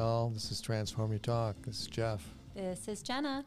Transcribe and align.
Y'all. 0.00 0.30
This 0.30 0.50
is 0.50 0.62
Transform 0.62 1.10
Your 1.10 1.18
Talk. 1.18 1.56
This 1.60 1.82
is 1.82 1.86
Jeff. 1.86 2.26
This 2.54 2.88
is 2.88 3.02
Jenna. 3.02 3.44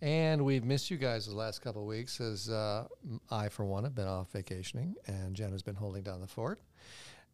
And 0.00 0.44
we've 0.44 0.64
missed 0.64 0.88
you 0.88 0.96
guys 0.96 1.26
the 1.26 1.34
last 1.34 1.62
couple 1.62 1.82
of 1.82 1.88
weeks 1.88 2.20
as 2.20 2.48
uh, 2.48 2.86
I, 3.28 3.48
for 3.48 3.64
one, 3.64 3.82
have 3.82 3.96
been 3.96 4.06
off 4.06 4.30
vacationing 4.30 4.94
and 5.08 5.34
Jenna's 5.34 5.64
been 5.64 5.74
holding 5.74 6.04
down 6.04 6.20
the 6.20 6.28
fort. 6.28 6.60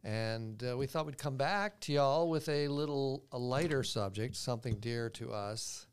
And 0.03 0.63
uh, 0.67 0.75
we 0.75 0.87
thought 0.87 1.05
we'd 1.05 1.19
come 1.19 1.37
back 1.37 1.79
to 1.81 1.93
y'all 1.93 2.27
with 2.27 2.49
a 2.49 2.67
little 2.67 3.25
a 3.31 3.37
lighter 3.37 3.83
subject, 3.83 4.35
something 4.35 4.77
dear 4.79 5.07
to 5.11 5.31
us 5.31 5.85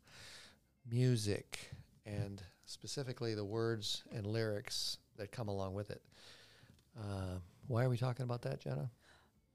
music, 0.90 1.58
and 2.06 2.42
specifically 2.64 3.34
the 3.34 3.44
words 3.44 4.04
and 4.10 4.26
lyrics 4.26 4.96
that 5.18 5.32
come 5.32 5.48
along 5.48 5.74
with 5.74 5.90
it. 5.90 6.00
Uh, 6.98 7.40
why 7.66 7.84
are 7.84 7.90
we 7.90 7.98
talking 7.98 8.24
about 8.24 8.40
that, 8.40 8.58
Jenna? 8.58 8.90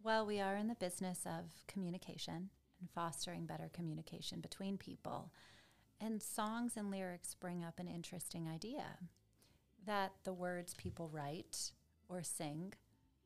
Well, 0.03 0.27
we 0.27 0.39
are 0.39 0.55
in 0.55 0.67
the 0.67 0.75
business 0.75 1.21
of 1.25 1.65
communication 1.67 2.51
and 2.79 2.89
fostering 2.89 3.45
better 3.45 3.69
communication 3.73 4.39
between 4.39 4.77
people. 4.77 5.31
And 5.99 6.21
songs 6.21 6.73
and 6.77 6.91
lyrics 6.91 7.33
bring 7.33 7.63
up 7.63 7.79
an 7.79 7.87
interesting 7.87 8.47
idea 8.47 8.99
that 9.85 10.13
the 10.23 10.33
words 10.33 10.73
people 10.75 11.09
write 11.09 11.71
or 12.07 12.21
sing 12.23 12.73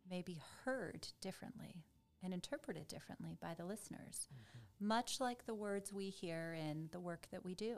may 0.10 0.22
be 0.22 0.42
heard 0.64 1.08
differently 1.20 1.84
and 2.24 2.34
interpreted 2.34 2.88
differently 2.88 3.38
by 3.42 3.54
the 3.54 3.66
listeners, 3.66 4.28
mm-hmm. 4.34 4.88
much 4.88 5.20
like 5.20 5.46
the 5.46 5.54
words 5.54 5.92
we 5.92 6.10
hear 6.10 6.54
in 6.54 6.90
the 6.92 7.00
work 7.00 7.28
that 7.32 7.44
we 7.44 7.56
do. 7.56 7.78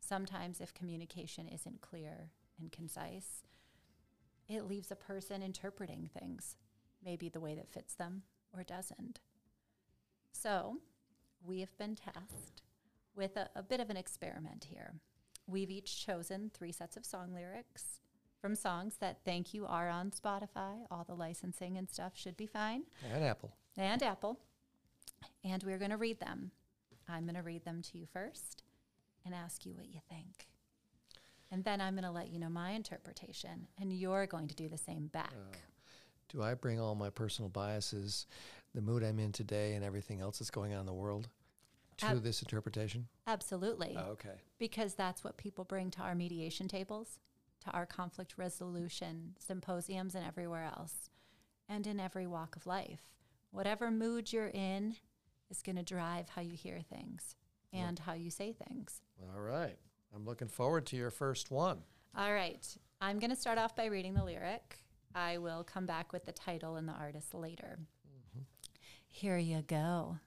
Sometimes, 0.00 0.60
if 0.60 0.74
communication 0.74 1.48
isn't 1.48 1.80
clear 1.80 2.30
and 2.60 2.70
concise, 2.70 3.42
it 4.48 4.68
leaves 4.68 4.90
a 4.90 4.96
person 4.96 5.42
interpreting 5.42 6.08
things, 6.18 6.56
maybe 7.04 7.28
the 7.28 7.40
way 7.40 7.54
that 7.54 7.72
fits 7.72 7.94
them 7.94 8.22
or 8.54 8.62
doesn't. 8.62 9.20
So, 10.40 10.76
we 11.42 11.60
have 11.60 11.76
been 11.78 11.96
tasked 11.96 12.62
with 13.14 13.36
a, 13.36 13.48
a 13.56 13.62
bit 13.62 13.80
of 13.80 13.88
an 13.88 13.96
experiment 13.96 14.66
here. 14.68 14.92
We've 15.46 15.70
each 15.70 16.04
chosen 16.04 16.50
three 16.52 16.72
sets 16.72 16.96
of 16.96 17.06
song 17.06 17.32
lyrics 17.32 18.00
from 18.40 18.54
songs 18.54 18.96
that 19.00 19.20
thank 19.24 19.54
you 19.54 19.64
are 19.64 19.88
on 19.88 20.10
Spotify. 20.10 20.80
All 20.90 21.04
the 21.04 21.14
licensing 21.14 21.78
and 21.78 21.88
stuff 21.88 22.12
should 22.14 22.36
be 22.36 22.46
fine. 22.46 22.82
And 23.12 23.24
Apple. 23.24 23.54
And 23.78 24.02
Apple. 24.02 24.38
And 25.42 25.62
we're 25.62 25.78
going 25.78 25.90
to 25.90 25.96
read 25.96 26.20
them. 26.20 26.50
I'm 27.08 27.24
going 27.24 27.36
to 27.36 27.42
read 27.42 27.64
them 27.64 27.80
to 27.82 27.98
you 27.98 28.06
first 28.12 28.62
and 29.24 29.34
ask 29.34 29.64
you 29.64 29.74
what 29.74 29.88
you 29.88 30.00
think. 30.08 30.48
And 31.50 31.64
then 31.64 31.80
I'm 31.80 31.94
going 31.94 32.04
to 32.04 32.10
let 32.10 32.28
you 32.28 32.38
know 32.38 32.50
my 32.50 32.72
interpretation, 32.72 33.68
and 33.80 33.92
you're 33.92 34.26
going 34.26 34.48
to 34.48 34.54
do 34.54 34.68
the 34.68 34.76
same 34.76 35.06
back. 35.06 35.32
Uh, 35.32 35.56
do 36.28 36.42
I 36.42 36.54
bring 36.54 36.80
all 36.80 36.94
my 36.94 37.08
personal 37.08 37.48
biases, 37.48 38.26
the 38.76 38.82
mood 38.82 39.02
I'm 39.02 39.18
in 39.18 39.32
today, 39.32 39.72
and 39.72 39.84
everything 39.84 40.20
else 40.20 40.38
that's 40.38 40.50
going 40.50 40.74
on 40.74 40.80
in 40.80 40.86
the 40.86 40.92
world 40.92 41.28
to 41.96 42.06
Ab- 42.06 42.22
this 42.22 42.42
interpretation? 42.42 43.08
Absolutely. 43.26 43.96
Oh, 43.98 44.12
okay. 44.12 44.36
Because 44.58 44.94
that's 44.94 45.24
what 45.24 45.38
people 45.38 45.64
bring 45.64 45.90
to 45.92 46.02
our 46.02 46.14
mediation 46.14 46.68
tables, 46.68 47.18
to 47.64 47.70
our 47.70 47.86
conflict 47.86 48.34
resolution 48.36 49.34
symposiums, 49.38 50.14
and 50.14 50.24
everywhere 50.24 50.70
else, 50.76 51.08
and 51.68 51.86
in 51.86 51.98
every 51.98 52.26
walk 52.26 52.54
of 52.54 52.66
life. 52.66 53.00
Whatever 53.50 53.90
mood 53.90 54.30
you're 54.30 54.48
in 54.52 54.96
is 55.50 55.62
going 55.62 55.76
to 55.76 55.82
drive 55.82 56.28
how 56.28 56.42
you 56.42 56.54
hear 56.54 56.80
things 56.82 57.34
and 57.72 57.98
how 57.98 58.12
you 58.12 58.30
say 58.30 58.52
things. 58.52 59.00
All 59.34 59.40
right. 59.40 59.76
I'm 60.14 60.24
looking 60.24 60.48
forward 60.48 60.84
to 60.86 60.96
your 60.96 61.10
first 61.10 61.50
one. 61.50 61.78
All 62.16 62.32
right. 62.32 62.66
I'm 63.00 63.18
going 63.18 63.30
to 63.30 63.36
start 63.36 63.58
off 63.58 63.74
by 63.74 63.86
reading 63.86 64.14
the 64.14 64.24
lyric. 64.24 64.78
I 65.14 65.38
will 65.38 65.64
come 65.64 65.86
back 65.86 66.12
with 66.12 66.26
the 66.26 66.32
title 66.32 66.76
and 66.76 66.86
the 66.86 66.92
artist 66.92 67.32
later. 67.34 67.78
Here 69.18 69.38
you 69.38 69.62
go. 69.62 70.18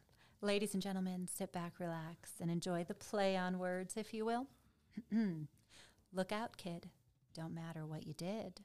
Ladies 0.41 0.73
and 0.73 0.81
gentlemen, 0.81 1.27
sit 1.31 1.53
back, 1.53 1.73
relax, 1.79 2.31
and 2.41 2.49
enjoy 2.49 2.83
the 2.83 2.95
play 2.95 3.37
on 3.37 3.59
words, 3.59 3.95
if 3.95 4.15
you 4.15 4.25
will. 4.25 4.47
Look 6.11 6.31
out, 6.31 6.57
kid. 6.57 6.89
Don't 7.35 7.53
matter 7.53 7.85
what 7.85 8.07
you 8.07 8.15
did. 8.15 8.61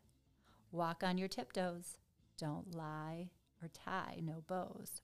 Walk 0.72 1.02
on 1.04 1.18
your 1.18 1.28
tiptoes. 1.28 1.98
Don't 2.38 2.74
lie 2.74 3.32
or 3.60 3.68
tie 3.68 4.20
no 4.22 4.42
bows. 4.46 5.02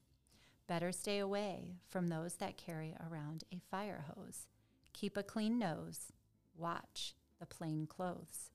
Better 0.67 0.91
stay 0.91 1.19
away 1.19 1.75
from 1.87 2.09
those 2.09 2.37
that 2.37 2.57
carry 2.57 2.97
around 2.99 3.45
a 3.53 3.61
fire 3.71 4.07
hose. 4.17 4.47
Keep 4.95 5.19
a 5.19 5.23
clean 5.23 5.59
nose. 5.59 6.13
Watch 6.57 7.15
the 7.39 7.45
plain 7.45 7.87
clothes. 7.87 8.53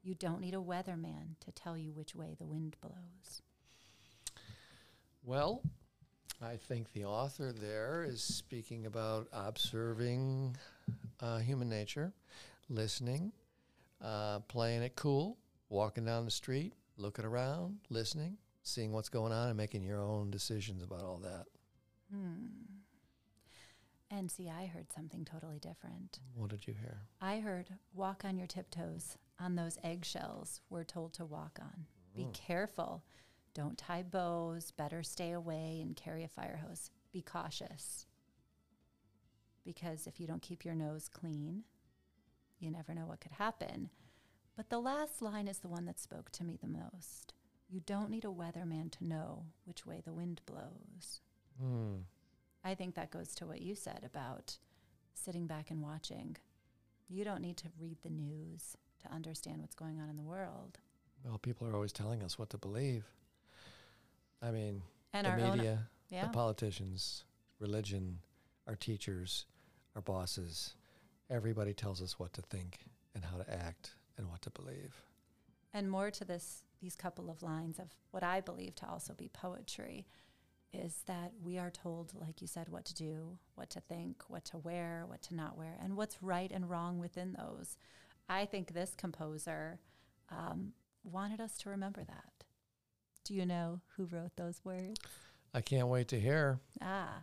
You 0.00 0.14
don't 0.14 0.42
need 0.42 0.54
a 0.54 0.58
weatherman 0.58 1.40
to 1.40 1.50
tell 1.50 1.76
you 1.76 1.92
which 1.92 2.14
way 2.14 2.36
the 2.38 2.46
wind 2.46 2.76
blows. 2.80 3.42
Well, 5.24 5.62
I 6.44 6.56
think 6.56 6.92
the 6.92 7.04
author 7.04 7.52
there 7.52 8.04
is 8.06 8.22
speaking 8.22 8.86
about 8.86 9.28
observing 9.32 10.56
uh, 11.20 11.38
human 11.38 11.68
nature, 11.68 12.12
listening, 12.68 13.32
uh, 14.02 14.40
playing 14.40 14.82
it 14.82 14.94
cool, 14.94 15.38
walking 15.70 16.04
down 16.04 16.26
the 16.26 16.30
street, 16.30 16.74
looking 16.98 17.24
around, 17.24 17.78
listening, 17.88 18.36
seeing 18.62 18.92
what's 18.92 19.08
going 19.08 19.32
on, 19.32 19.48
and 19.48 19.56
making 19.56 19.82
your 19.82 20.00
own 20.00 20.30
decisions 20.30 20.82
about 20.82 21.02
all 21.02 21.18
that. 21.22 21.46
Hmm. 22.12 22.46
And 24.10 24.30
see, 24.30 24.50
I 24.50 24.66
heard 24.66 24.92
something 24.92 25.24
totally 25.24 25.58
different. 25.58 26.20
What 26.34 26.50
did 26.50 26.66
you 26.66 26.74
hear? 26.74 26.98
I 27.20 27.40
heard 27.40 27.70
walk 27.94 28.22
on 28.24 28.36
your 28.36 28.46
tiptoes 28.46 29.16
on 29.40 29.56
those 29.56 29.78
eggshells 29.82 30.60
we're 30.68 30.84
told 30.84 31.14
to 31.14 31.24
walk 31.24 31.58
on. 31.60 31.86
Mm. 32.12 32.16
Be 32.16 32.26
careful. 32.32 33.02
Don't 33.54 33.78
tie 33.78 34.02
bows. 34.02 34.72
Better 34.72 35.02
stay 35.02 35.32
away 35.32 35.78
and 35.80 35.96
carry 35.96 36.24
a 36.24 36.28
fire 36.28 36.60
hose. 36.66 36.90
Be 37.12 37.22
cautious. 37.22 38.06
Because 39.64 40.06
if 40.06 40.20
you 40.20 40.26
don't 40.26 40.42
keep 40.42 40.64
your 40.64 40.74
nose 40.74 41.08
clean, 41.08 41.62
you 42.58 42.70
never 42.70 42.94
know 42.94 43.06
what 43.06 43.20
could 43.20 43.32
happen. 43.32 43.90
But 44.56 44.70
the 44.70 44.80
last 44.80 45.22
line 45.22 45.48
is 45.48 45.58
the 45.58 45.68
one 45.68 45.86
that 45.86 45.98
spoke 45.98 46.30
to 46.32 46.44
me 46.44 46.58
the 46.60 46.68
most. 46.68 47.34
You 47.68 47.80
don't 47.80 48.10
need 48.10 48.24
a 48.24 48.28
weatherman 48.28 48.90
to 48.92 49.04
know 49.04 49.46
which 49.64 49.86
way 49.86 50.02
the 50.04 50.12
wind 50.12 50.40
blows. 50.46 51.20
Mm. 51.62 52.02
I 52.62 52.74
think 52.74 52.94
that 52.94 53.10
goes 53.10 53.34
to 53.36 53.46
what 53.46 53.62
you 53.62 53.74
said 53.74 54.00
about 54.04 54.58
sitting 55.14 55.46
back 55.46 55.70
and 55.70 55.82
watching. 55.82 56.36
You 57.08 57.24
don't 57.24 57.42
need 57.42 57.56
to 57.58 57.68
read 57.78 57.98
the 58.02 58.10
news 58.10 58.76
to 59.02 59.12
understand 59.12 59.60
what's 59.60 59.74
going 59.74 60.00
on 60.00 60.08
in 60.08 60.16
the 60.16 60.22
world. 60.22 60.78
Well, 61.24 61.38
people 61.38 61.66
are 61.66 61.74
always 61.74 61.92
telling 61.92 62.22
us 62.22 62.38
what 62.38 62.50
to 62.50 62.58
believe. 62.58 63.04
I 64.44 64.50
mean, 64.50 64.82
and 65.12 65.26
the 65.26 65.36
media, 65.36 65.70
own, 65.72 65.78
yeah. 66.10 66.26
the 66.26 66.32
politicians, 66.32 67.24
religion, 67.60 68.18
our 68.66 68.76
teachers, 68.76 69.46
our 69.96 70.02
bosses, 70.02 70.74
everybody 71.30 71.72
tells 71.72 72.02
us 72.02 72.18
what 72.18 72.32
to 72.34 72.42
think 72.42 72.80
and 73.14 73.24
how 73.24 73.38
to 73.38 73.50
act 73.50 73.92
and 74.18 74.28
what 74.28 74.42
to 74.42 74.50
believe. 74.50 75.02
And 75.72 75.90
more 75.90 76.10
to 76.10 76.24
this 76.24 76.64
these 76.82 76.96
couple 76.96 77.30
of 77.30 77.42
lines 77.42 77.78
of 77.78 77.86
what 78.10 78.22
I 78.22 78.42
believe 78.42 78.74
to 78.76 78.88
also 78.88 79.14
be 79.14 79.30
poetry 79.32 80.06
is 80.72 81.02
that 81.06 81.32
we 81.42 81.56
are 81.56 81.70
told, 81.70 82.12
like 82.14 82.42
you 82.42 82.46
said, 82.46 82.68
what 82.68 82.84
to 82.84 82.94
do, 82.94 83.38
what 83.54 83.70
to 83.70 83.80
think, 83.80 84.22
what 84.28 84.44
to 84.46 84.58
wear, 84.58 85.04
what 85.06 85.22
to 85.22 85.34
not 85.34 85.56
wear, 85.56 85.78
and 85.82 85.96
what's 85.96 86.22
right 86.22 86.50
and 86.52 86.68
wrong 86.68 86.98
within 86.98 87.32
those. 87.38 87.78
I 88.28 88.44
think 88.44 88.72
this 88.74 88.94
composer 88.94 89.78
um, 90.30 90.72
wanted 91.04 91.40
us 91.40 91.56
to 91.58 91.70
remember 91.70 92.04
that. 92.04 92.43
Do 93.24 93.32
you 93.32 93.46
know 93.46 93.80
who 93.96 94.04
wrote 94.04 94.36
those 94.36 94.60
words? 94.64 95.00
I 95.54 95.62
can't 95.62 95.88
wait 95.88 96.08
to 96.08 96.20
hear. 96.20 96.60
Ah, 96.82 97.22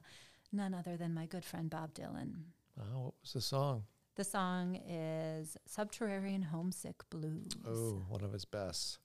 none 0.51 0.73
other 0.73 0.97
than 0.97 1.13
my 1.13 1.27
good 1.27 1.45
friend 1.45 1.69
Bob 1.69 1.93
Dylan. 1.93 2.33
Oh, 2.79 2.99
what 2.99 3.13
was 3.21 3.33
the 3.33 3.41
song? 3.41 3.83
The 4.15 4.23
song 4.23 4.79
is 4.87 5.57
Subterranean 5.67 6.41
Homesick 6.41 7.07
Blues. 7.11 7.51
Oh, 7.67 8.03
one 8.09 8.23
of 8.23 8.33
his 8.33 8.45
best. 8.45 8.97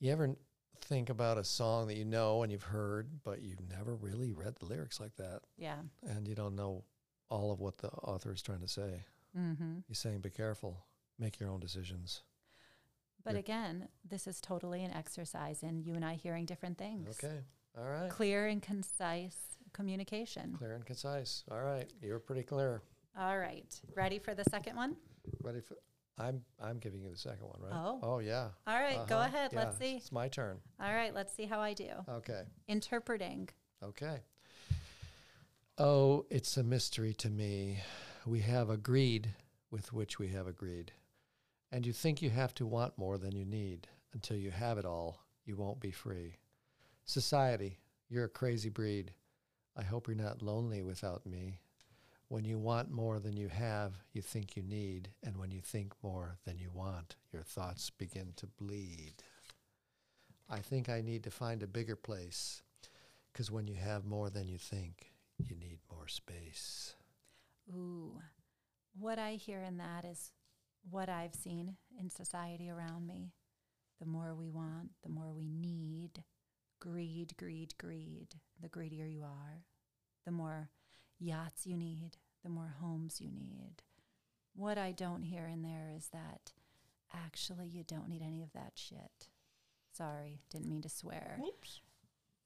You 0.00 0.10
ever 0.10 0.34
think 0.80 1.08
about 1.08 1.38
a 1.38 1.44
song 1.44 1.86
that 1.86 1.96
you 1.96 2.04
know 2.04 2.42
and 2.42 2.50
you've 2.50 2.64
heard, 2.64 3.08
but 3.22 3.42
you've 3.42 3.68
never 3.70 3.94
really 3.94 4.32
read 4.32 4.56
the 4.56 4.66
lyrics 4.66 4.98
like 4.98 5.14
that. 5.16 5.42
Yeah. 5.56 5.78
And 6.02 6.26
you 6.26 6.34
don't 6.34 6.56
know 6.56 6.82
all 7.30 7.52
of 7.52 7.60
what 7.60 7.78
the 7.78 7.88
author 7.88 8.32
is 8.32 8.42
trying 8.42 8.60
to 8.60 8.68
say. 8.68 9.04
Mm-hmm. 9.38 9.78
He's 9.86 9.98
saying, 9.98 10.18
be 10.18 10.30
careful, 10.30 10.84
make 11.18 11.38
your 11.38 11.48
own 11.48 11.60
decisions. 11.60 12.22
But 13.26 13.32
You're, 13.32 13.40
again, 13.40 13.88
this 14.08 14.28
is 14.28 14.40
totally 14.40 14.84
an 14.84 14.92
exercise 14.92 15.64
in 15.64 15.82
you 15.82 15.94
and 15.94 16.04
I 16.04 16.14
hearing 16.14 16.44
different 16.44 16.78
things. 16.78 17.18
Okay. 17.22 17.40
All 17.76 17.84
right. 17.84 18.08
Clear 18.08 18.46
and 18.46 18.62
concise 18.62 19.36
communication. 19.72 20.54
Clear 20.56 20.74
and 20.74 20.86
concise. 20.86 21.42
All 21.50 21.60
right. 21.60 21.92
You're 22.00 22.20
pretty 22.20 22.44
clear. 22.44 22.82
All 23.18 23.36
right. 23.36 23.80
Ready 23.96 24.20
for 24.20 24.32
the 24.36 24.44
second 24.44 24.76
one? 24.76 24.94
Ready 25.42 25.60
for 25.60 25.76
I'm 26.18 26.40
I'm 26.62 26.78
giving 26.78 27.02
you 27.02 27.10
the 27.10 27.18
second 27.18 27.48
one, 27.48 27.58
right? 27.60 27.72
Oh. 27.74 27.98
Oh 28.00 28.18
yeah. 28.20 28.50
All 28.64 28.80
right, 28.80 28.94
uh-huh. 28.94 29.06
go 29.08 29.20
ahead. 29.20 29.50
Yeah. 29.52 29.58
Let's 29.58 29.76
see. 29.76 29.96
It's 29.96 30.12
my 30.12 30.28
turn. 30.28 30.58
All 30.80 30.94
right, 30.94 31.12
let's 31.12 31.34
see 31.34 31.46
how 31.46 31.58
I 31.58 31.74
do. 31.74 31.90
Okay. 32.08 32.42
Interpreting. 32.68 33.48
Okay. 33.82 34.20
Oh, 35.78 36.26
it's 36.30 36.56
a 36.56 36.62
mystery 36.62 37.12
to 37.14 37.28
me. 37.28 37.78
We 38.24 38.38
have 38.40 38.70
agreed 38.70 39.30
with 39.72 39.92
which 39.92 40.20
we 40.20 40.28
have 40.28 40.46
agreed. 40.46 40.92
And 41.72 41.84
you 41.84 41.92
think 41.92 42.22
you 42.22 42.30
have 42.30 42.54
to 42.54 42.66
want 42.66 42.96
more 42.96 43.18
than 43.18 43.34
you 43.34 43.44
need. 43.44 43.88
Until 44.12 44.36
you 44.36 44.50
have 44.50 44.78
it 44.78 44.84
all, 44.84 45.20
you 45.44 45.56
won't 45.56 45.80
be 45.80 45.90
free. 45.90 46.36
Society, 47.04 47.78
you're 48.08 48.24
a 48.24 48.28
crazy 48.28 48.68
breed. 48.68 49.12
I 49.76 49.82
hope 49.82 50.08
you're 50.08 50.16
not 50.16 50.42
lonely 50.42 50.82
without 50.82 51.26
me. 51.26 51.60
When 52.28 52.44
you 52.44 52.58
want 52.58 52.90
more 52.90 53.20
than 53.20 53.36
you 53.36 53.48
have, 53.48 53.92
you 54.12 54.22
think 54.22 54.56
you 54.56 54.62
need. 54.62 55.10
And 55.22 55.36
when 55.36 55.50
you 55.50 55.60
think 55.60 55.92
more 56.02 56.38
than 56.44 56.58
you 56.58 56.70
want, 56.72 57.16
your 57.32 57.42
thoughts 57.42 57.90
begin 57.90 58.32
to 58.36 58.46
bleed. 58.46 59.22
I 60.48 60.60
think 60.60 60.88
I 60.88 61.02
need 61.02 61.24
to 61.24 61.30
find 61.30 61.62
a 61.62 61.68
bigger 61.68 61.96
place. 61.96 62.62
Because 63.32 63.50
when 63.50 63.66
you 63.66 63.74
have 63.74 64.06
more 64.06 64.30
than 64.30 64.48
you 64.48 64.58
think, 64.58 65.12
you 65.38 65.54
need 65.56 65.78
more 65.92 66.08
space. 66.08 66.94
Ooh, 67.70 68.18
what 68.98 69.18
I 69.18 69.32
hear 69.32 69.60
in 69.60 69.76
that 69.76 70.04
is 70.04 70.32
what 70.90 71.08
I've 71.08 71.34
seen 71.34 71.76
in 71.98 72.10
society 72.10 72.70
around 72.70 73.06
me. 73.06 73.32
The 74.00 74.06
more 74.06 74.34
we 74.34 74.50
want, 74.50 74.90
the 75.02 75.08
more 75.08 75.32
we 75.32 75.48
need. 75.48 76.24
Greed, 76.80 77.36
greed, 77.36 77.74
greed. 77.78 78.36
The 78.60 78.68
greedier 78.68 79.06
you 79.06 79.22
are, 79.22 79.64
the 80.24 80.30
more 80.30 80.70
yachts 81.18 81.66
you 81.66 81.76
need, 81.76 82.18
the 82.44 82.50
more 82.50 82.74
homes 82.80 83.20
you 83.20 83.30
need. 83.30 83.82
What 84.54 84.78
I 84.78 84.92
don't 84.92 85.22
hear 85.22 85.46
in 85.46 85.62
there 85.62 85.90
is 85.94 86.08
that 86.12 86.52
actually 87.14 87.66
you 87.66 87.84
don't 87.84 88.08
need 88.08 88.22
any 88.22 88.42
of 88.42 88.52
that 88.52 88.72
shit. 88.74 89.28
Sorry, 89.92 90.40
didn't 90.50 90.68
mean 90.68 90.82
to 90.82 90.88
swear. 90.88 91.38
Oops. 91.46 91.80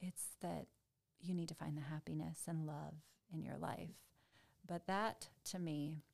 It's 0.01 0.29
that 0.41 0.67
you 1.21 1.35
need 1.35 1.49
to 1.49 1.55
find 1.55 1.77
the 1.77 1.83
happiness 1.83 2.43
and 2.49 2.67
love 2.67 2.95
in 3.33 3.43
your 3.43 3.59
life. 3.59 3.91
But 4.67 4.87
that, 4.87 5.29
to 5.51 5.59
me, 5.59 6.05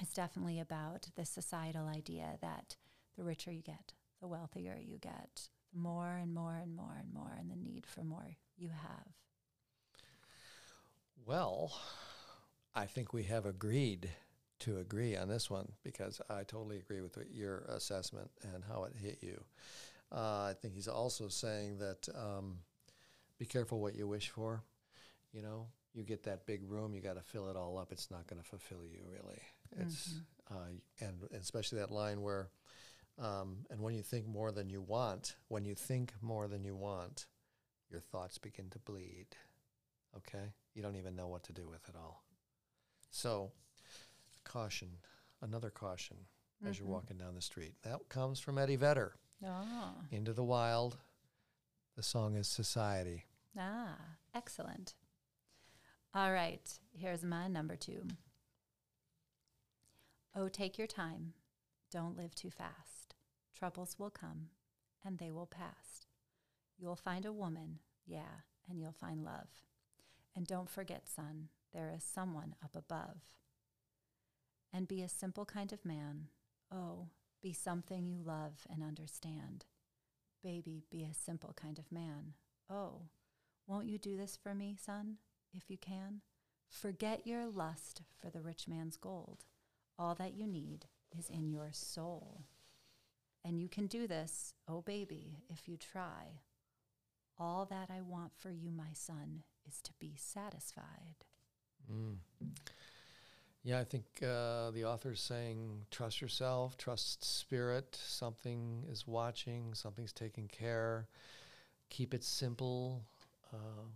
is 0.00 0.08
definitely 0.08 0.60
about 0.60 1.08
the 1.16 1.24
societal 1.24 1.86
idea 1.86 2.38
that 2.40 2.76
the 3.16 3.24
richer 3.24 3.52
you 3.52 3.62
get, 3.62 3.92
the 4.20 4.28
wealthier 4.28 4.78
you 4.80 4.98
get, 4.98 5.48
the 5.72 5.78
more 5.78 6.16
and 6.20 6.32
more 6.32 6.56
and 6.56 6.74
more 6.74 6.96
and 6.98 7.12
more, 7.12 7.36
and 7.38 7.50
the 7.50 7.56
need 7.56 7.86
for 7.86 8.02
more 8.02 8.36
you 8.56 8.70
have. 8.70 9.14
Well, 11.26 11.72
I 12.74 12.86
think 12.86 13.12
we 13.12 13.22
have 13.24 13.46
agreed 13.46 14.10
to 14.60 14.78
agree 14.78 15.16
on 15.16 15.28
this 15.28 15.50
one 15.50 15.72
because 15.82 16.20
I 16.28 16.42
totally 16.42 16.78
agree 16.78 17.00
with 17.00 17.18
your 17.30 17.58
assessment 17.68 18.30
and 18.54 18.64
how 18.64 18.84
it 18.84 18.94
hit 18.96 19.18
you. 19.20 19.42
Uh, 20.12 20.50
I 20.50 20.54
think 20.60 20.74
he's 20.74 20.88
also 20.88 21.28
saying 21.28 21.78
that 21.78 22.08
um, 22.14 22.58
be 23.38 23.46
careful 23.46 23.80
what 23.80 23.94
you 23.94 24.06
wish 24.06 24.30
for. 24.30 24.62
You 25.32 25.42
know, 25.42 25.66
you 25.92 26.04
get 26.04 26.22
that 26.24 26.46
big 26.46 26.62
room, 26.68 26.94
you 26.94 27.00
got 27.00 27.16
to 27.16 27.22
fill 27.22 27.48
it 27.48 27.56
all 27.56 27.78
up. 27.78 27.90
It's 27.90 28.10
not 28.10 28.26
going 28.26 28.40
to 28.40 28.48
fulfill 28.48 28.84
you 28.84 29.00
really. 29.10 29.40
It's 29.78 30.20
uh, 30.50 30.54
and, 31.00 31.22
and 31.32 31.40
especially 31.40 31.78
that 31.78 31.90
line 31.90 32.20
where, 32.22 32.50
um, 33.18 33.58
and 33.70 33.80
when 33.80 33.94
you 33.94 34.02
think 34.02 34.26
more 34.26 34.52
than 34.52 34.68
you 34.68 34.80
want, 34.82 35.36
when 35.48 35.64
you 35.64 35.74
think 35.74 36.12
more 36.20 36.46
than 36.48 36.64
you 36.64 36.76
want, 36.76 37.26
your 37.90 38.00
thoughts 38.00 38.38
begin 38.38 38.70
to 38.70 38.78
bleed. 38.78 39.28
Okay, 40.16 40.52
you 40.74 40.82
don't 40.82 40.96
even 40.96 41.16
know 41.16 41.28
what 41.28 41.42
to 41.44 41.52
do 41.52 41.66
with 41.68 41.88
it 41.88 41.96
all. 41.96 42.22
So, 43.10 43.52
caution, 44.44 44.88
another 45.42 45.70
caution 45.70 46.16
as 46.66 46.78
you're 46.78 46.86
Mhm. 46.88 46.92
walking 46.92 47.18
down 47.18 47.34
the 47.34 47.40
street. 47.42 47.74
That 47.82 48.08
comes 48.08 48.38
from 48.40 48.58
Eddie 48.58 48.76
Vedder. 48.76 49.16
Oh, 49.44 49.94
Into 50.10 50.32
the 50.32 50.44
Wild. 50.44 50.98
The 51.96 52.02
song 52.02 52.36
is 52.36 52.48
Society. 52.48 53.24
ah, 53.58 53.96
excellent. 54.34 54.94
All 56.14 56.32
right, 56.32 56.78
here's 56.92 57.24
my 57.24 57.48
number 57.48 57.76
two. 57.76 58.06
Oh, 60.36 60.48
take 60.48 60.78
your 60.78 60.88
time. 60.88 61.34
Don't 61.92 62.16
live 62.16 62.34
too 62.34 62.50
fast. 62.50 63.14
Troubles 63.56 63.96
will 63.98 64.10
come 64.10 64.48
and 65.04 65.18
they 65.18 65.30
will 65.30 65.46
pass. 65.46 66.06
You'll 66.76 66.96
find 66.96 67.24
a 67.24 67.32
woman, 67.32 67.78
yeah, 68.04 68.42
and 68.68 68.80
you'll 68.80 68.92
find 68.92 69.24
love. 69.24 69.48
And 70.34 70.46
don't 70.46 70.68
forget, 70.68 71.08
son, 71.08 71.50
there 71.72 71.92
is 71.94 72.02
someone 72.02 72.56
up 72.64 72.74
above. 72.74 73.22
And 74.72 74.88
be 74.88 75.02
a 75.02 75.08
simple 75.08 75.44
kind 75.44 75.72
of 75.72 75.84
man. 75.84 76.28
Oh, 76.72 77.10
be 77.40 77.52
something 77.52 78.06
you 78.06 78.20
love 78.20 78.66
and 78.68 78.82
understand. 78.82 79.66
Baby, 80.42 80.82
be 80.90 81.04
a 81.04 81.14
simple 81.14 81.54
kind 81.54 81.78
of 81.78 81.92
man. 81.92 82.34
Oh, 82.68 83.02
won't 83.68 83.86
you 83.86 83.98
do 83.98 84.16
this 84.16 84.36
for 84.36 84.52
me, 84.52 84.76
son, 84.82 85.18
if 85.52 85.70
you 85.70 85.78
can? 85.78 86.22
Forget 86.68 87.26
your 87.26 87.46
lust 87.46 88.02
for 88.20 88.30
the 88.30 88.40
rich 88.40 88.66
man's 88.66 88.96
gold. 88.96 89.44
All 89.98 90.14
that 90.16 90.34
you 90.34 90.46
need 90.46 90.86
is 91.16 91.28
in 91.30 91.50
your 91.50 91.68
soul. 91.72 92.42
And 93.44 93.60
you 93.60 93.68
can 93.68 93.86
do 93.86 94.06
this, 94.06 94.54
oh 94.66 94.80
baby, 94.80 95.38
if 95.50 95.68
you 95.68 95.76
try. 95.76 96.40
All 97.38 97.66
that 97.66 97.90
I 97.90 98.00
want 98.00 98.32
for 98.36 98.50
you, 98.50 98.70
my 98.70 98.92
son, 98.92 99.42
is 99.66 99.80
to 99.82 99.92
be 100.00 100.14
satisfied. 100.16 101.24
Mm. 101.92 102.16
Yeah, 103.62 103.80
I 103.80 103.84
think 103.84 104.04
uh, 104.22 104.70
the 104.72 104.84
author's 104.84 105.20
saying 105.20 105.86
trust 105.90 106.20
yourself, 106.20 106.76
trust 106.76 107.24
spirit. 107.24 107.98
Something 108.02 108.84
is 108.90 109.06
watching, 109.06 109.74
something's 109.74 110.12
taking 110.12 110.48
care. 110.48 111.08
Keep 111.88 112.14
it 112.14 112.24
simple. 112.24 113.04
Uh, 113.52 113.86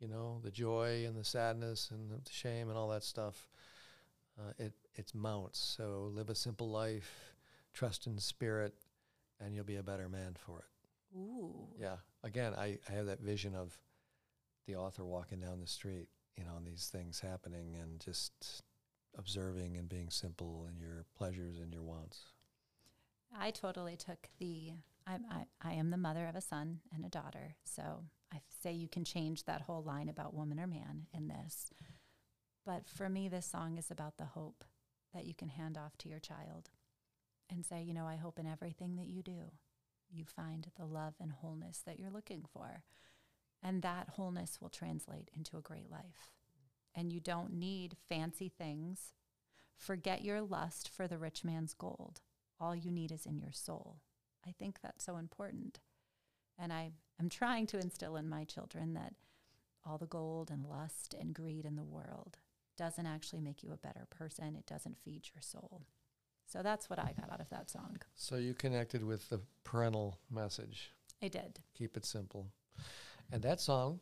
you 0.00 0.08
know, 0.08 0.40
the 0.42 0.50
joy 0.50 1.04
and 1.06 1.16
the 1.16 1.24
sadness 1.24 1.90
and 1.90 2.10
the 2.10 2.20
shame 2.30 2.68
and 2.68 2.76
all 2.76 2.88
that 2.88 3.04
stuff. 3.04 3.48
Uh, 4.38 4.52
it 4.58 4.72
it 4.94 5.14
mounts. 5.14 5.58
So 5.58 6.10
live 6.14 6.30
a 6.30 6.34
simple 6.34 6.70
life, 6.70 7.34
trust 7.72 8.06
in 8.06 8.18
spirit, 8.18 8.74
and 9.40 9.54
you'll 9.54 9.64
be 9.64 9.76
a 9.76 9.82
better 9.82 10.08
man 10.08 10.36
for 10.38 10.60
it. 10.60 11.16
Ooh. 11.16 11.68
Yeah. 11.78 11.96
Again, 12.22 12.54
I, 12.54 12.78
I 12.88 12.92
have 12.92 13.06
that 13.06 13.20
vision 13.20 13.54
of 13.54 13.78
the 14.66 14.76
author 14.76 15.04
walking 15.04 15.40
down 15.40 15.60
the 15.60 15.66
street, 15.66 16.08
you 16.36 16.44
know, 16.44 16.56
and 16.56 16.66
these 16.66 16.88
things 16.92 17.20
happening 17.20 17.76
and 17.80 18.00
just 18.00 18.62
observing 19.16 19.76
and 19.76 19.88
being 19.88 20.10
simple 20.10 20.66
in 20.70 20.78
your 20.78 21.04
pleasures 21.16 21.58
and 21.58 21.72
your 21.72 21.82
wants. 21.82 22.20
I 23.34 23.50
totally 23.50 23.96
took 23.96 24.28
the. 24.38 24.72
I'm, 25.06 25.24
I, 25.30 25.44
I 25.62 25.72
am 25.74 25.90
the 25.90 25.96
mother 25.96 26.26
of 26.26 26.34
a 26.34 26.40
son 26.40 26.80
and 26.92 27.04
a 27.04 27.08
daughter, 27.08 27.54
so 27.64 28.02
I 28.32 28.40
say 28.62 28.72
you 28.72 28.88
can 28.88 29.04
change 29.04 29.44
that 29.44 29.62
whole 29.62 29.82
line 29.82 30.08
about 30.08 30.34
woman 30.34 30.58
or 30.58 30.66
man 30.66 31.06
in 31.14 31.28
this. 31.28 31.70
But 32.66 32.88
for 32.88 33.08
me, 33.08 33.28
this 33.28 33.46
song 33.46 33.78
is 33.78 33.90
about 33.90 34.18
the 34.18 34.24
hope 34.24 34.64
that 35.14 35.24
you 35.24 35.34
can 35.34 35.48
hand 35.48 35.78
off 35.78 35.96
to 35.98 36.08
your 36.08 36.18
child 36.18 36.68
and 37.48 37.64
say, 37.64 37.80
you 37.80 37.94
know, 37.94 38.06
I 38.06 38.16
hope 38.16 38.38
in 38.38 38.46
everything 38.46 38.96
that 38.96 39.06
you 39.06 39.22
do, 39.22 39.52
you 40.10 40.24
find 40.24 40.66
the 40.76 40.84
love 40.84 41.14
and 41.20 41.30
wholeness 41.30 41.82
that 41.86 41.98
you're 41.98 42.10
looking 42.10 42.44
for. 42.52 42.82
And 43.62 43.82
that 43.82 44.10
wholeness 44.16 44.58
will 44.60 44.68
translate 44.68 45.30
into 45.34 45.56
a 45.56 45.62
great 45.62 45.90
life. 45.90 46.32
And 46.94 47.12
you 47.12 47.20
don't 47.20 47.54
need 47.54 47.96
fancy 48.08 48.48
things. 48.48 49.12
Forget 49.76 50.24
your 50.24 50.42
lust 50.42 50.88
for 50.88 51.06
the 51.06 51.18
rich 51.18 51.44
man's 51.44 51.72
gold 51.72 52.20
all 52.60 52.74
you 52.74 52.90
need 52.90 53.12
is 53.12 53.26
in 53.26 53.38
your 53.38 53.52
soul. 53.52 54.00
I 54.46 54.52
think 54.52 54.80
that's 54.80 55.04
so 55.04 55.16
important. 55.16 55.80
And 56.58 56.72
I 56.72 56.92
am 57.20 57.28
trying 57.28 57.66
to 57.68 57.78
instill 57.78 58.16
in 58.16 58.28
my 58.28 58.44
children 58.44 58.94
that 58.94 59.14
all 59.84 59.98
the 59.98 60.06
gold 60.06 60.50
and 60.50 60.64
lust 60.64 61.14
and 61.18 61.34
greed 61.34 61.64
in 61.64 61.76
the 61.76 61.84
world 61.84 62.38
doesn't 62.76 63.06
actually 63.06 63.40
make 63.40 63.62
you 63.62 63.72
a 63.72 63.76
better 63.76 64.06
person. 64.10 64.56
It 64.56 64.66
doesn't 64.66 64.98
feed 64.98 65.28
your 65.34 65.40
soul. 65.42 65.82
So 66.46 66.62
that's 66.62 66.88
what 66.88 66.98
I 66.98 67.12
got 67.18 67.30
out 67.32 67.40
of 67.40 67.48
that 67.50 67.70
song. 67.70 67.96
So 68.14 68.36
you 68.36 68.54
connected 68.54 69.02
with 69.02 69.28
the 69.30 69.40
parental 69.64 70.18
message. 70.30 70.92
I 71.22 71.28
did. 71.28 71.58
Keep 71.74 71.96
it 71.96 72.04
simple. 72.04 72.46
And 73.32 73.42
that 73.42 73.60
song, 73.60 74.00